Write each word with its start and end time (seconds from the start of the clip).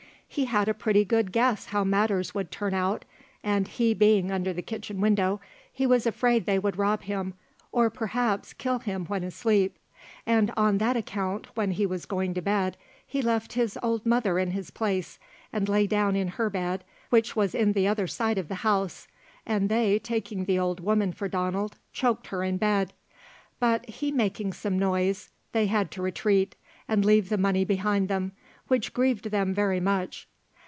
He 0.33 0.45
had 0.45 0.69
a 0.69 0.73
pretty 0.73 1.03
good 1.03 1.33
guess 1.33 1.65
how 1.65 1.83
matters 1.83 2.33
would 2.33 2.51
turn 2.51 2.73
out, 2.73 3.03
and 3.43 3.67
he 3.67 3.93
being 3.93 4.31
under 4.31 4.53
the 4.53 4.61
kitchen 4.61 5.01
window, 5.01 5.41
he 5.69 5.85
was 5.85 6.05
afraid 6.07 6.45
they 6.45 6.57
would 6.57 6.77
rob 6.77 7.01
him, 7.01 7.33
or 7.73 7.89
perhaps 7.89 8.53
kill 8.53 8.79
him 8.79 9.05
when 9.07 9.25
asleep, 9.25 9.77
and 10.25 10.49
on 10.55 10.77
that 10.77 10.95
account 10.95 11.47
when 11.57 11.71
he 11.71 11.85
was 11.85 12.05
going 12.05 12.33
to 12.35 12.41
bed 12.41 12.77
he 13.05 13.21
left 13.21 13.51
his 13.53 13.77
old 13.83 14.05
mother 14.05 14.39
in 14.39 14.51
his 14.51 14.71
place, 14.71 15.19
and 15.51 15.67
lay 15.67 15.85
down 15.85 16.15
in 16.15 16.29
her 16.29 16.49
bed, 16.49 16.85
which 17.09 17.35
was 17.35 17.53
in 17.53 17.73
the 17.73 17.85
other 17.85 18.07
side 18.07 18.37
of 18.37 18.47
the 18.47 18.55
house, 18.63 19.09
and 19.45 19.67
they 19.67 19.99
taking 19.99 20.45
the 20.45 20.57
old 20.57 20.79
woman 20.79 21.11
for 21.11 21.27
Donald, 21.27 21.75
choked 21.91 22.27
her 22.27 22.41
in 22.41 22.53
her 22.53 22.59
bed, 22.59 22.93
but 23.59 23.85
he 23.89 24.13
making 24.13 24.53
some 24.53 24.79
noise, 24.79 25.29
they 25.51 25.65
had 25.65 25.91
to 25.91 26.01
retreat, 26.01 26.55
and 26.87 27.03
leave 27.03 27.27
the 27.27 27.37
money 27.37 27.65
behind 27.65 28.07
them, 28.07 28.31
which 28.67 28.93
grieved 28.93 29.31
them 29.31 29.53
very 29.53 29.79
much. 29.81 30.27